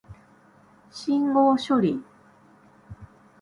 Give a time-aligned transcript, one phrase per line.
[0.89, 2.03] 信号処理